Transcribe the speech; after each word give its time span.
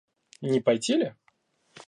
Не 0.41 0.59
пойти 0.63 0.97
ли? 0.97 1.13